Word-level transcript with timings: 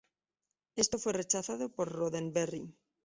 Esto 0.75 0.97
fue 0.97 1.13
rechazado 1.13 1.69
por 1.69 1.91
Roddenberry. 1.91 2.73